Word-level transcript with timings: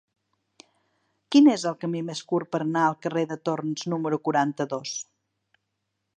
Quin 1.35 1.49
és 1.55 1.65
el 1.71 1.77
camí 1.83 2.01
més 2.07 2.23
curt 2.31 2.51
per 2.57 2.63
anar 2.67 2.87
al 2.87 2.97
carrer 3.07 3.27
de 3.35 3.39
Torns 3.51 3.87
número 3.95 4.21
quaranta-dos? 4.31 4.97